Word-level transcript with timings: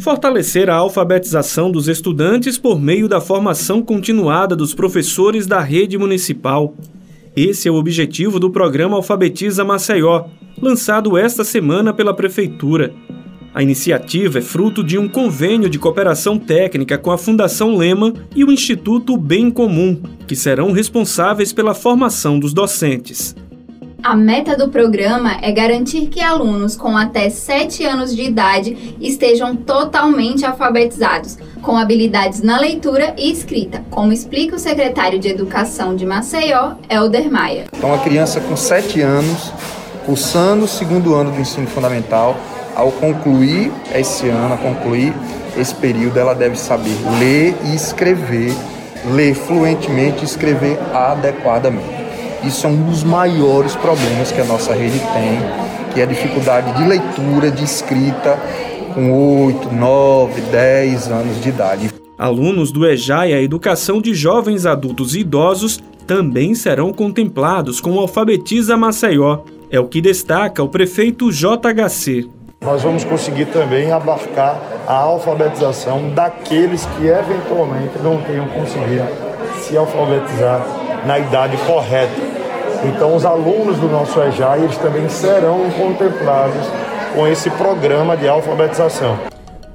Fortalecer 0.00 0.70
a 0.70 0.76
alfabetização 0.76 1.70
dos 1.70 1.86
estudantes 1.86 2.56
por 2.56 2.80
meio 2.80 3.06
da 3.06 3.20
formação 3.20 3.82
continuada 3.82 4.56
dos 4.56 4.72
professores 4.72 5.46
da 5.46 5.60
rede 5.60 5.98
municipal. 5.98 6.74
Esse 7.36 7.68
é 7.68 7.70
o 7.70 7.74
objetivo 7.74 8.40
do 8.40 8.50
programa 8.50 8.96
Alfabetiza 8.96 9.62
Maceió, 9.62 10.24
lançado 10.60 11.18
esta 11.18 11.44
semana 11.44 11.92
pela 11.92 12.14
Prefeitura. 12.14 12.94
A 13.52 13.62
iniciativa 13.62 14.38
é 14.38 14.42
fruto 14.42 14.82
de 14.82 14.96
um 14.96 15.06
convênio 15.06 15.68
de 15.68 15.78
cooperação 15.78 16.38
técnica 16.38 16.96
com 16.96 17.10
a 17.10 17.18
Fundação 17.18 17.76
Lema 17.76 18.14
e 18.34 18.42
o 18.42 18.50
Instituto 18.50 19.18
Bem 19.18 19.50
Comum, 19.50 20.00
que 20.26 20.34
serão 20.34 20.72
responsáveis 20.72 21.52
pela 21.52 21.74
formação 21.74 22.38
dos 22.38 22.54
docentes. 22.54 23.36
A 24.02 24.16
meta 24.16 24.56
do 24.56 24.68
programa 24.68 25.36
é 25.42 25.52
garantir 25.52 26.06
que 26.06 26.20
alunos 26.20 26.74
com 26.74 26.96
até 26.96 27.28
7 27.28 27.84
anos 27.84 28.16
de 28.16 28.22
idade 28.22 28.96
estejam 28.98 29.54
totalmente 29.54 30.44
alfabetizados, 30.44 31.36
com 31.60 31.76
habilidades 31.76 32.40
na 32.40 32.58
leitura 32.58 33.14
e 33.18 33.30
escrita, 33.30 33.84
como 33.90 34.12
explica 34.12 34.56
o 34.56 34.58
secretário 34.58 35.18
de 35.18 35.28
Educação 35.28 35.94
de 35.94 36.06
Maceió, 36.06 36.72
Helder 36.88 37.30
Maia. 37.30 37.66
Então, 37.76 37.92
a 37.92 37.98
criança 37.98 38.40
com 38.40 38.56
7 38.56 39.02
anos, 39.02 39.52
cursando 40.06 40.64
o 40.64 40.68
segundo 40.68 41.14
ano 41.14 41.30
do 41.32 41.40
ensino 41.40 41.66
fundamental, 41.66 42.38
ao 42.74 42.90
concluir 42.92 43.70
esse 43.94 44.28
ano, 44.28 44.56
concluir 44.56 45.12
esse 45.58 45.74
período, 45.74 46.18
ela 46.18 46.34
deve 46.34 46.56
saber 46.56 46.96
ler 47.18 47.54
e 47.66 47.74
escrever, 47.74 48.54
ler 49.12 49.34
fluentemente 49.34 50.22
e 50.22 50.24
escrever 50.24 50.78
adequadamente. 50.94 51.99
Isso 52.44 52.66
é 52.66 52.70
um 52.70 52.82
dos 52.84 53.04
maiores 53.04 53.76
problemas 53.76 54.32
que 54.32 54.40
a 54.40 54.44
nossa 54.44 54.72
rede 54.72 54.98
tem, 54.98 55.92
que 55.92 56.00
é 56.00 56.04
a 56.04 56.06
dificuldade 56.06 56.72
de 56.72 56.88
leitura, 56.88 57.50
de 57.50 57.64
escrita 57.64 58.38
com 58.94 59.46
8, 59.46 59.72
9, 59.72 60.40
10 60.40 61.08
anos 61.08 61.40
de 61.42 61.48
idade. 61.48 61.90
Alunos 62.18 62.72
do 62.72 62.86
EJA 62.86 63.26
e 63.26 63.34
a 63.34 63.42
Educação 63.42 64.00
de 64.00 64.14
Jovens 64.14 64.66
Adultos 64.66 65.14
e 65.14 65.20
Idosos 65.20 65.80
também 66.06 66.54
serão 66.54 66.92
contemplados 66.92 67.80
com 67.80 67.92
o 67.92 67.98
Alfabetiza 67.98 68.76
Maceió. 68.76 69.40
É 69.70 69.78
o 69.78 69.86
que 69.86 70.00
destaca 70.00 70.62
o 70.62 70.68
prefeito 70.68 71.30
JHC. 71.30 72.28
Nós 72.60 72.82
vamos 72.82 73.04
conseguir 73.04 73.46
também 73.46 73.90
abarcar 73.92 74.60
a 74.86 74.94
alfabetização 74.94 76.10
daqueles 76.10 76.84
que 76.84 77.06
eventualmente 77.06 77.98
não 78.02 78.20
tenham 78.22 78.46
conseguido 78.48 79.06
se 79.62 79.76
alfabetizar 79.76 80.66
na 81.06 81.18
idade 81.18 81.56
correta. 81.66 82.29
Então, 82.82 83.14
os 83.14 83.26
alunos 83.26 83.78
do 83.78 83.88
nosso 83.88 84.20
EJA, 84.22 84.56
eles 84.56 84.78
também 84.78 85.06
serão 85.08 85.70
contemplados 85.72 86.66
com 87.14 87.26
esse 87.26 87.50
programa 87.50 88.16
de 88.16 88.26
alfabetização. 88.26 89.18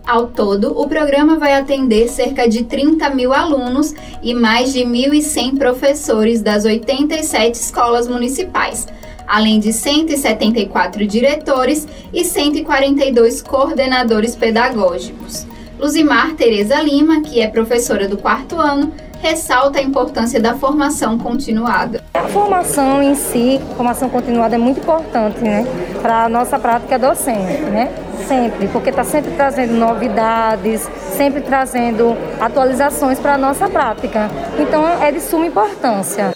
Ao 0.07 0.27
todo, 0.27 0.79
o 0.79 0.87
programa 0.87 1.37
vai 1.37 1.53
atender 1.53 2.07
cerca 2.07 2.47
de 2.47 2.63
30 2.63 3.09
mil 3.09 3.33
alunos 3.33 3.93
e 4.23 4.33
mais 4.33 4.71
de 4.73 4.81
1.100 4.81 5.57
professores 5.57 6.41
das 6.41 6.63
87 6.63 7.55
escolas 7.55 8.07
municipais, 8.07 8.87
além 9.27 9.59
de 9.59 9.73
174 9.73 11.05
diretores 11.05 11.87
e 12.13 12.23
142 12.23 13.41
coordenadores 13.41 14.35
pedagógicos. 14.35 15.45
Luzimar 15.79 16.33
Tereza 16.35 16.79
Lima, 16.81 17.21
que 17.21 17.41
é 17.41 17.47
professora 17.47 18.07
do 18.07 18.17
quarto 18.17 18.59
ano, 18.59 18.93
ressalta 19.21 19.79
a 19.79 19.83
importância 19.83 20.39
da 20.39 20.53
formação 20.53 21.17
continuada. 21.17 22.04
A 22.17 22.27
formação 22.29 23.03
em 23.03 23.13
si, 23.13 23.59
formação 23.75 24.09
continuada 24.09 24.55
é 24.55 24.57
muito 24.57 24.79
importante, 24.79 25.39
né, 25.41 25.65
para 26.01 26.25
a 26.25 26.29
nossa 26.29 26.57
prática 26.57 26.97
docente, 26.97 27.61
né? 27.63 27.93
Sempre, 28.27 28.67
porque 28.69 28.89
está 28.89 29.03
sempre 29.03 29.31
trazendo 29.31 29.73
novidades, 29.73 30.89
sempre 31.15 31.41
trazendo 31.41 32.15
atualizações 32.39 33.19
para 33.19 33.35
a 33.35 33.37
nossa 33.37 33.69
prática. 33.69 34.31
Então 34.57 34.87
é 34.87 35.11
de 35.11 35.19
suma 35.19 35.45
importância. 35.45 36.33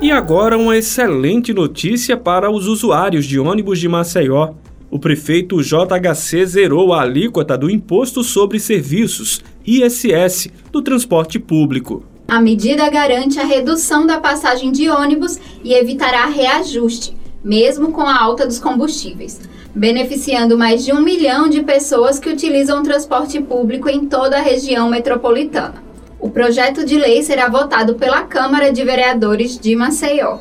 E 0.00 0.12
agora 0.12 0.56
uma 0.56 0.76
excelente 0.76 1.52
notícia 1.52 2.16
para 2.16 2.50
os 2.50 2.66
usuários 2.66 3.24
de 3.24 3.40
ônibus 3.40 3.80
de 3.80 3.88
Maceió 3.88 4.52
o 4.92 4.98
prefeito 4.98 5.62
JHC 5.62 6.44
zerou 6.44 6.92
a 6.92 7.00
alíquota 7.00 7.56
do 7.56 7.70
Imposto 7.70 8.22
sobre 8.22 8.60
Serviços, 8.60 9.42
ISS, 9.66 10.50
do 10.70 10.82
transporte 10.82 11.38
público. 11.38 12.04
A 12.28 12.40
medida 12.40 12.88
garante 12.88 13.38
a 13.38 13.44
redução 13.44 14.06
da 14.06 14.18
passagem 14.18 14.72
de 14.72 14.88
ônibus 14.88 15.38
e 15.62 15.74
evitará 15.74 16.26
reajuste, 16.26 17.16
mesmo 17.44 17.92
com 17.92 18.02
a 18.02 18.18
alta 18.18 18.46
dos 18.46 18.58
combustíveis, 18.58 19.40
beneficiando 19.74 20.56
mais 20.56 20.84
de 20.84 20.92
um 20.92 21.00
milhão 21.00 21.48
de 21.48 21.62
pessoas 21.62 22.18
que 22.18 22.30
utilizam 22.30 22.80
o 22.80 22.84
transporte 22.84 23.40
público 23.40 23.88
em 23.88 24.06
toda 24.06 24.38
a 24.38 24.42
região 24.42 24.88
metropolitana. 24.88 25.82
O 26.18 26.30
projeto 26.30 26.84
de 26.84 26.96
lei 26.96 27.22
será 27.22 27.48
votado 27.48 27.96
pela 27.96 28.22
Câmara 28.22 28.72
de 28.72 28.82
Vereadores 28.84 29.58
de 29.58 29.74
Maceió. 29.74 30.38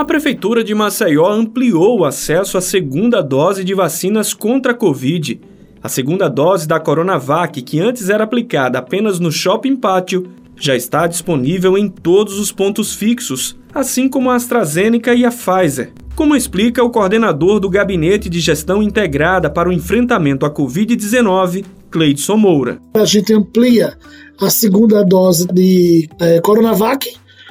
a 0.00 0.04
Prefeitura 0.04 0.62
de 0.62 0.72
Maceió 0.76 1.28
ampliou 1.28 1.98
o 1.98 2.04
acesso 2.04 2.56
à 2.56 2.60
segunda 2.60 3.20
dose 3.20 3.64
de 3.64 3.74
vacinas 3.74 4.32
contra 4.32 4.70
a 4.70 4.74
Covid. 4.74 5.40
A 5.82 5.88
segunda 5.88 6.28
dose 6.28 6.66
da 6.66 6.80
Coronavac, 6.80 7.62
que 7.62 7.80
antes 7.80 8.10
era 8.10 8.24
aplicada 8.24 8.78
apenas 8.78 9.20
no 9.20 9.30
shopping 9.30 9.76
pátio, 9.76 10.28
já 10.56 10.74
está 10.74 11.06
disponível 11.06 11.78
em 11.78 11.88
todos 11.88 12.38
os 12.38 12.50
pontos 12.50 12.94
fixos, 12.94 13.56
assim 13.72 14.08
como 14.08 14.30
a 14.30 14.34
AstraZeneca 14.34 15.14
e 15.14 15.24
a 15.24 15.30
Pfizer. 15.30 15.92
Como 16.16 16.34
explica 16.34 16.82
o 16.82 16.90
coordenador 16.90 17.60
do 17.60 17.70
Gabinete 17.70 18.28
de 18.28 18.40
Gestão 18.40 18.82
Integrada 18.82 19.48
para 19.48 19.68
o 19.68 19.72
Enfrentamento 19.72 20.44
à 20.44 20.50
Covid-19, 20.50 21.64
Cleidson 21.90 22.36
Moura. 22.36 22.78
A 22.94 23.04
gente 23.04 23.32
amplia 23.32 23.96
a 24.40 24.50
segunda 24.50 25.04
dose 25.04 25.46
de 25.46 26.08
é, 26.20 26.40
Coronavac 26.40 27.08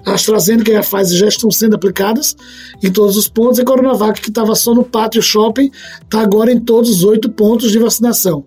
a 0.08 0.14
AstraZeneca 0.14 0.72
e 0.72 0.76
a 0.76 0.82
Pfizer 0.82 1.20
já 1.20 1.28
estão 1.28 1.52
sendo 1.52 1.76
aplicadas 1.76 2.36
em 2.82 2.90
todos 2.90 3.18
os 3.18 3.28
pontos, 3.28 3.60
e 3.60 3.62
a 3.62 3.66
Coronavac, 3.66 4.22
que 4.22 4.30
estava 4.30 4.56
só 4.56 4.74
no 4.74 4.84
pátio 4.84 5.22
shopping, 5.22 5.70
está 6.02 6.22
agora 6.22 6.52
em 6.52 6.60
todos 6.60 6.90
os 6.90 7.04
oito 7.04 7.30
pontos 7.30 7.72
de 7.72 7.78
vacinação. 7.78 8.46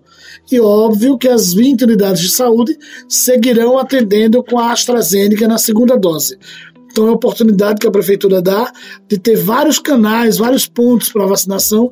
E 0.51 0.59
óbvio 0.59 1.17
que 1.17 1.27
as 1.27 1.53
20 1.53 1.83
unidades 1.83 2.21
de 2.21 2.29
saúde 2.29 2.77
seguirão 3.07 3.77
atendendo 3.77 4.43
com 4.43 4.57
a 4.57 4.71
AstraZeneca 4.71 5.47
na 5.47 5.59
segunda 5.59 5.95
dose. 5.95 6.37
Então 6.91 7.05
é 7.05 7.09
a 7.09 7.13
oportunidade 7.13 7.79
que 7.79 7.87
a 7.87 7.91
prefeitura 7.91 8.41
dá 8.41 8.71
de 9.07 9.19
ter 9.19 9.35
vários 9.35 9.77
canais, 9.77 10.37
vários 10.37 10.67
pontos 10.67 11.11
para 11.11 11.27
vacinação. 11.27 11.91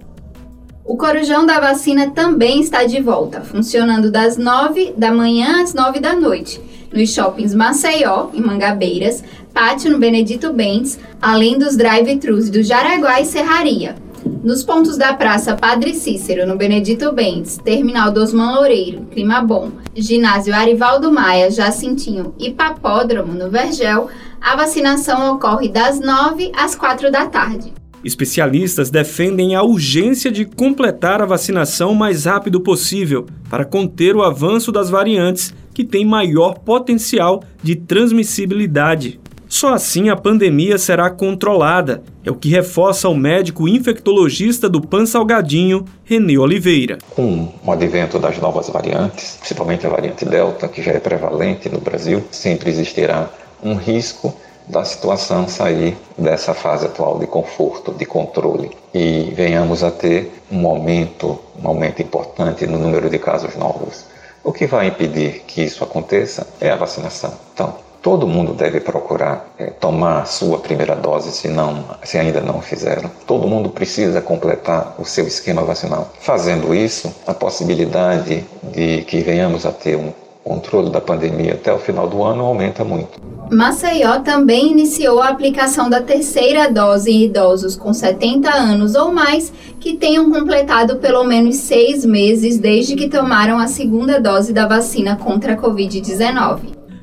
O 0.84 0.98
Corujão 0.98 1.46
da 1.46 1.60
Vacina 1.60 2.10
também 2.10 2.62
está 2.62 2.84
de 2.84 3.00
volta, 3.00 3.42
funcionando 3.42 4.12
das 4.12 4.36
9 4.36 4.96
da 4.98 5.12
manhã 5.12 5.62
às 5.62 5.74
9 5.76 6.00
da 6.00 6.16
noite, 6.16 6.60
nos 6.94 7.14
shoppings 7.14 7.54
Maceió, 7.54 8.30
em 8.34 8.42
Mangabeiras, 8.42 9.24
Pátio 9.54 9.92
no 9.92 10.00
Benedito 10.00 10.54
Bentes, 10.54 11.00
além 11.22 11.58
dos 11.58 11.76
drive-thrus 11.76 12.50
do 12.50 12.64
Jaraguá 12.64 13.20
e 13.22 13.26
Serraria. 13.26 13.96
Nos 14.44 14.64
pontos 14.64 14.98
da 14.98 15.14
Praça 15.14 15.56
Padre 15.56 15.94
Cícero, 15.94 16.48
no 16.48 16.58
Benedito 16.58 17.12
Bentes, 17.12 17.58
Terminal 17.58 18.12
do 18.12 18.22
Osman 18.22 18.56
Loureiro, 18.56 19.06
Clima 19.12 19.42
Bom, 19.42 19.72
Ginásio 19.96 20.54
Arivaldo 20.54 21.12
Maia, 21.12 21.52
Jacintinho 21.52 22.34
e 22.40 22.52
Papódromo, 22.52 23.34
no 23.34 23.50
Vergel, 23.50 24.08
a 24.40 24.56
vacinação 24.56 25.34
ocorre 25.34 25.70
das 25.70 26.00
9 26.00 26.52
às 26.56 26.76
4 26.76 27.12
da 27.12 27.26
tarde. 27.26 27.74
Especialistas 28.04 28.90
defendem 28.90 29.56
a 29.56 29.64
urgência 29.64 30.32
de 30.32 30.46
completar 30.46 31.22
a 31.22 31.26
vacinação 31.26 31.92
o 31.92 31.96
mais 31.96 32.24
rápido 32.24 32.62
possível 32.62 33.26
para 33.50 33.66
conter 33.66 34.16
o 34.16 34.24
avanço 34.24 34.72
das 34.72 34.90
variantes 34.90 35.54
que 35.80 35.86
têm 35.86 36.06
maior 36.06 36.56
potencial 36.56 37.42
de 37.64 37.74
transmissibilidade. 37.74 39.18
Só 39.48 39.74
assim 39.74 40.10
a 40.10 40.16
pandemia 40.18 40.78
será 40.78 41.10
controlada, 41.10 42.04
é 42.22 42.30
o 42.30 42.36
que 42.36 42.50
reforça 42.50 43.08
o 43.08 43.16
médico 43.16 43.66
infectologista 43.66 44.68
do 44.68 44.82
Pan 44.82 45.06
Salgadinho, 45.06 45.86
Renê 46.04 46.38
Oliveira. 46.38 46.98
Com 47.12 47.54
o 47.66 47.72
advento 47.72 48.20
das 48.20 48.38
novas 48.40 48.68
variantes, 48.68 49.38
principalmente 49.38 49.88
a 49.88 49.90
variante 49.90 50.26
Delta, 50.26 50.68
que 50.68 50.84
já 50.84 50.92
é 50.92 51.00
prevalente 51.00 51.70
no 51.70 51.80
Brasil, 51.80 52.22
sempre 52.30 52.70
existirá 52.70 53.30
um 53.64 53.76
risco 53.76 54.36
da 54.68 54.84
situação 54.84 55.48
sair 55.48 55.96
dessa 56.18 56.54
fase 56.54 56.88
atual 56.88 57.18
de 57.20 57.26
conforto, 57.26 57.94
de 57.94 58.06
controle 58.06 58.70
e 58.94 59.32
venhamos 59.34 59.82
a 59.82 59.90
ter 59.90 60.30
um 60.52 60.68
aumento, 60.68 61.40
um 61.64 61.70
aumento 61.70 62.02
importante 62.02 62.68
no 62.68 62.78
número 62.78 63.10
de 63.10 63.18
casos 63.18 63.56
novos. 63.56 64.19
O 64.44 64.54
que 64.54 64.66
vai 64.66 64.88
impedir 64.88 65.44
que 65.48 65.62
isso 65.62 65.84
aconteça 65.84 66.48
é 66.60 66.70
a 66.70 66.76
vacinação. 66.76 67.34
Então, 67.54 67.76
Todo 68.02 68.26
mundo 68.26 68.54
deve 68.54 68.80
procurar 68.80 69.46
é, 69.58 69.66
tomar 69.66 70.22
a 70.22 70.26
sua 70.26 70.58
primeira 70.60 70.96
dose, 70.96 71.34
se, 71.34 71.50
não, 71.50 71.84
se 72.02 72.18
ainda 72.18 72.40
não 72.40 72.62
fizeram. 72.62 73.12
Todo 73.28 73.46
mundo 73.46 73.70
precisa 73.70 74.22
completar 74.22 74.96
o 74.98 75.04
seu 75.04 75.28
esquema 75.28 75.64
vacinal. 75.64 76.10
Fazendo 76.22 76.74
isso, 76.74 77.14
a 77.28 77.34
possibilidade 77.34 78.46
de 78.64 79.02
que 79.02 79.20
venhamos 79.20 79.66
a 79.66 79.72
ter 79.74 79.98
um 79.98 80.14
controle 80.46 80.90
da 80.90 81.02
pandemia 81.02 81.56
até 81.56 81.74
o 81.74 81.78
final 81.78 82.08
do 82.08 82.24
ano 82.24 82.46
aumenta 82.46 82.86
muito. 82.86 83.20
Maceió 83.52 84.20
também 84.20 84.72
iniciou 84.72 85.20
a 85.20 85.30
aplicação 85.30 85.90
da 85.90 86.02
terceira 86.02 86.72
dose 86.72 87.10
em 87.10 87.24
idosos 87.24 87.76
com 87.76 87.92
70 87.92 88.48
anos 88.48 88.94
ou 88.94 89.12
mais 89.12 89.52
que 89.80 89.96
tenham 89.96 90.30
completado 90.30 90.98
pelo 90.98 91.24
menos 91.24 91.56
seis 91.56 92.06
meses 92.06 92.60
desde 92.60 92.96
que 92.96 93.10
tomaram 93.10 93.58
a 93.58 93.68
segunda 93.68 94.20
dose 94.20 94.54
da 94.54 94.68
vacina 94.68 95.16
contra 95.16 95.54
a 95.54 95.58
Covid-19. 95.58 96.60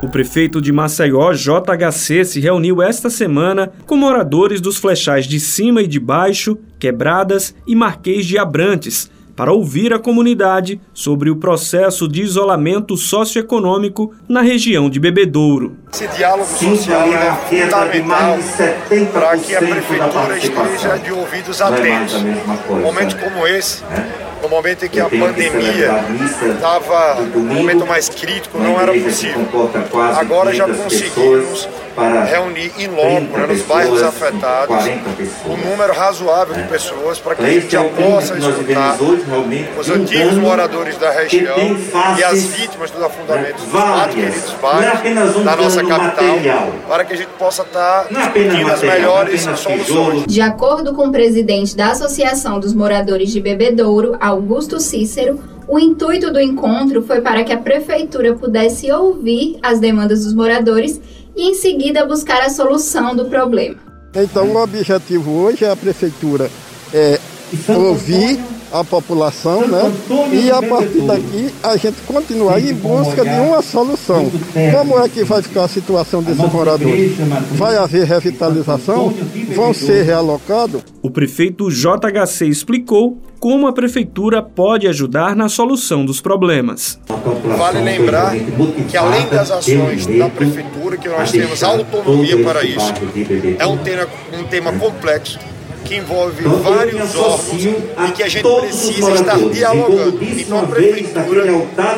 O 0.00 0.08
prefeito 0.08 0.60
de 0.60 0.70
Maceió, 0.70 1.32
JHC, 1.32 2.24
se 2.24 2.38
reuniu 2.38 2.80
esta 2.80 3.10
semana 3.10 3.72
com 3.84 3.96
moradores 3.96 4.60
dos 4.60 4.76
flechais 4.76 5.26
de 5.26 5.40
cima 5.40 5.82
e 5.82 5.88
de 5.88 5.98
baixo, 5.98 6.56
Quebradas 6.78 7.52
e 7.66 7.74
Marquês 7.74 8.24
de 8.24 8.38
Abrantes, 8.38 9.10
para 9.34 9.52
ouvir 9.52 9.92
a 9.92 9.98
comunidade 9.98 10.80
sobre 10.92 11.30
o 11.30 11.36
processo 11.36 12.08
de 12.08 12.22
isolamento 12.22 12.96
socioeconômico 12.96 14.14
na 14.28 14.42
região 14.42 14.90
de 14.90 15.00
Bebedouro. 15.00 15.76
Esse 15.92 16.08
diálogo 16.08 16.46
social 16.46 17.08
é 17.12 17.64
fundamental 17.64 18.38
para 19.12 19.38
que 19.38 19.54
a 19.54 19.58
prefeitura 19.58 20.38
esteja 20.38 20.98
de 20.98 21.12
ouvidos 21.12 21.60
atentos. 21.60 22.14
Um 22.70 22.80
momento 22.80 23.16
como 23.16 23.46
esse, 23.46 23.82
no 24.42 24.48
momento 24.48 24.84
em 24.84 24.88
que 24.88 25.00
a 25.00 25.08
pandemia 25.08 26.04
estava 26.54 27.20
no 27.22 27.54
momento 27.54 27.86
mais 27.86 28.08
crítico, 28.08 28.58
não 28.58 28.80
era 28.80 28.92
possível. 28.92 29.46
Agora 30.18 30.52
já 30.52 30.66
conseguimos 30.66 31.68
reunir 32.28 32.72
em 32.78 32.88
loco, 32.88 33.36
né, 33.36 33.46
nos 33.46 33.62
bairros 33.62 34.02
afetados, 34.02 34.76
um 35.46 35.56
número 35.70 35.92
razoável 35.92 36.54
de 36.54 36.62
pessoas 36.64 37.18
para 37.18 37.34
que 37.34 37.44
a 37.44 37.50
gente 37.50 37.70
já 37.70 37.84
possa 37.84 38.36
escutar 38.36 38.96
os 39.78 39.90
antigos 39.90 40.34
moradores 40.38 40.96
da 40.96 41.10
região 41.10 41.56
e 42.18 42.24
as 42.24 42.44
vítimas 42.44 42.90
dos 42.90 43.02
afundamentos 43.02 43.62
dos 43.64 43.72
quatro 43.72 44.14
queridos 44.16 44.54
bairros 44.60 45.44
da 45.44 45.56
nossa 45.56 45.84
capital, 45.84 46.36
para 46.88 47.04
que 47.04 47.12
a 47.12 47.16
gente 47.16 47.30
possa 47.38 47.62
estar 47.62 48.06
discutindo 48.08 48.72
as 48.72 48.82
melhores 48.82 49.42
soluções. 49.56 50.24
De 50.26 50.40
acordo 50.40 50.94
com 50.94 51.08
o 51.08 51.12
presidente 51.12 51.76
da 51.76 51.90
Associação 51.90 52.58
dos 52.58 52.74
Moradores 52.74 53.30
de 53.30 53.40
Bebedouro, 53.40 54.16
Augusto 54.32 54.80
Cícero, 54.80 55.38
o 55.68 55.78
intuito 55.78 56.32
do 56.32 56.40
encontro 56.40 57.02
foi 57.02 57.20
para 57.20 57.44
que 57.44 57.52
a 57.52 57.58
prefeitura 57.58 58.34
pudesse 58.34 58.90
ouvir 58.90 59.58
as 59.62 59.78
demandas 59.78 60.24
dos 60.24 60.34
moradores 60.34 61.00
e 61.36 61.50
em 61.50 61.54
seguida 61.54 62.04
buscar 62.04 62.42
a 62.42 62.50
solução 62.50 63.14
do 63.14 63.26
problema. 63.26 63.76
Então, 64.14 64.46
o 64.48 64.62
objetivo 64.62 65.30
hoje 65.30 65.64
é 65.64 65.70
a 65.70 65.76
prefeitura 65.76 66.50
é, 66.92 67.18
ouvir 67.68 68.38
a 68.72 68.82
população, 68.82 69.68
né? 69.68 69.92
E 70.32 70.50
a 70.50 70.62
partir 70.62 71.02
daqui 71.02 71.52
a 71.62 71.76
gente 71.76 72.00
continuar 72.06 72.60
em 72.60 72.74
busca 72.74 73.22
de 73.22 73.40
uma 73.40 73.60
solução. 73.62 74.30
Como 74.72 74.98
é 74.98 75.08
que 75.08 75.22
vai 75.24 75.42
ficar 75.42 75.64
a 75.64 75.68
situação 75.68 76.22
desses 76.22 76.52
moradores? 76.52 77.12
Vai 77.52 77.76
haver 77.76 78.06
revitalização? 78.06 79.12
Vão 79.54 79.74
ser 79.74 80.04
realocados? 80.04 80.82
O 81.02 81.10
prefeito 81.10 81.68
JHC 81.68 82.46
explicou 82.46 83.18
como 83.38 83.66
a 83.66 83.72
prefeitura 83.72 84.40
pode 84.40 84.86
ajudar 84.86 85.34
na 85.34 85.48
solução 85.48 86.04
dos 86.04 86.20
problemas. 86.20 86.98
Vale 87.58 87.80
lembrar 87.80 88.34
que 88.88 88.96
além 88.96 89.26
das 89.26 89.50
ações 89.50 90.06
da 90.06 90.28
prefeitura, 90.28 90.96
que 90.96 91.08
nós 91.08 91.30
temos 91.30 91.62
autonomia 91.62 92.42
para 92.42 92.64
isso, 92.64 92.92
é 93.58 93.66
um 93.66 93.76
tema, 93.78 94.06
um 94.38 94.44
tema 94.44 94.72
complexo 94.72 95.38
que 95.84 95.96
envolve 95.96 96.42
vários 96.42 97.14
órgãos 97.14 97.64
e 97.64 98.12
que 98.12 98.22
a 98.22 98.28
gente 98.28 98.42
precisa 98.42 99.12
estar 99.12 99.38
dialogando. 99.38 100.18
Então 100.22 100.60
a 100.60 100.66
prefeitura 100.66 101.44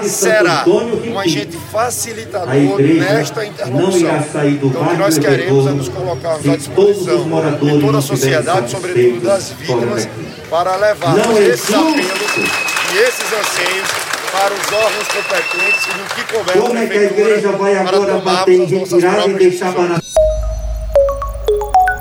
será 0.02 0.64
um 0.66 1.18
agente 1.18 1.56
facilitador 1.70 2.80
nesta 2.80 3.44
interlocução. 3.44 4.10
Então 4.46 4.82
o 4.82 4.88
que 4.88 4.96
nós 4.96 5.18
queremos 5.18 5.66
é 5.66 5.70
nos 5.70 5.88
colocarmos 5.88 6.48
à 6.48 6.56
disposição 6.56 7.24
de 7.24 7.80
toda 7.80 7.98
a 7.98 8.02
sociedade, 8.02 8.70
sobretudo 8.70 9.20
das 9.20 9.50
vítimas, 9.50 10.08
para 10.50 10.76
levarmos 10.76 11.38
esses 11.38 11.74
apelos 11.74 12.64
e 12.92 12.98
esses 12.98 13.32
anseios 13.32 14.14
para 14.34 14.52
os 14.52 14.72
órgãos 14.72 15.08
competentes 15.08 15.86
e 15.86 15.98
no 15.98 16.04
que 16.14 16.32
couber 16.32 16.56
Como 16.56 16.78
é 16.78 16.86
que 16.86 16.98
a 16.98 17.02
igreja 17.04 17.52
vai 17.52 17.76
agora 17.76 18.18
bater 18.18 18.54
em 18.54 18.64
retirada 18.64 19.30
e 19.30 19.34
deixar 19.34 19.72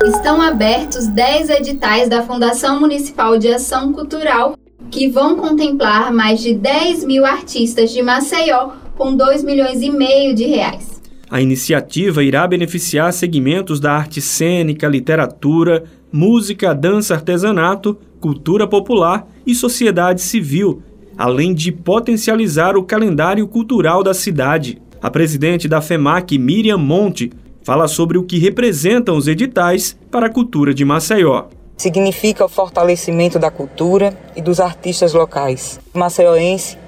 Estão 0.04 0.42
abertos 0.42 1.06
10 1.06 1.48
editais 1.48 2.10
da 2.10 2.22
Fundação 2.22 2.78
Municipal 2.78 3.38
de 3.38 3.48
Ação 3.48 3.90
Cultural 3.90 4.54
que 4.90 5.08
vão 5.08 5.34
contemplar 5.36 6.12
mais 6.12 6.42
de 6.42 6.52
10 6.52 7.04
mil 7.04 7.24
artistas 7.24 7.90
de 7.90 8.02
Maceió 8.02 8.72
com 8.98 9.16
2 9.16 9.42
milhões 9.42 9.80
e 9.80 9.90
meio 9.90 10.34
de 10.34 10.44
reais. 10.44 11.00
A 11.30 11.40
iniciativa 11.40 12.22
irá 12.22 12.46
beneficiar 12.46 13.14
segmentos 13.14 13.80
da 13.80 13.92
arte 13.92 14.20
cênica, 14.20 14.86
literatura, 14.86 15.84
música, 16.12 16.74
dança, 16.74 17.14
artesanato, 17.14 17.98
cultura 18.20 18.68
popular 18.68 19.26
e 19.46 19.54
sociedade 19.54 20.20
civil, 20.20 20.82
além 21.16 21.54
de 21.54 21.72
potencializar 21.72 22.76
o 22.76 22.84
calendário 22.84 23.48
cultural 23.48 24.02
da 24.02 24.12
cidade. 24.12 24.82
A 25.00 25.10
presidente 25.10 25.66
da 25.66 25.80
FEMAC, 25.80 26.38
Miriam 26.38 26.78
Monte, 26.78 27.30
fala 27.64 27.88
sobre 27.88 28.18
o 28.18 28.22
que 28.22 28.38
representam 28.38 29.16
os 29.16 29.26
editais 29.26 29.96
para 30.10 30.26
a 30.26 30.30
cultura 30.30 30.74
de 30.74 30.84
Maceió. 30.84 31.44
Significa 31.76 32.44
o 32.44 32.48
fortalecimento 32.48 33.38
da 33.38 33.50
cultura 33.50 34.16
e 34.36 34.42
dos 34.42 34.60
artistas 34.60 35.14
locais. 35.14 35.80
O 35.92 35.98
maceioense 35.98 36.78